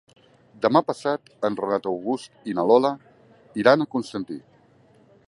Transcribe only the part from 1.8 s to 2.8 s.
August i na